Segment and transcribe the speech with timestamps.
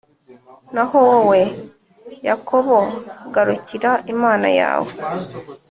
[0.73, 1.41] Naho wowe,
[2.27, 2.79] Yakobo,
[3.33, 4.91] garukira Imana yawe,